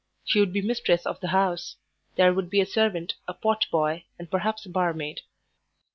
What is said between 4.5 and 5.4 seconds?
a barmaid.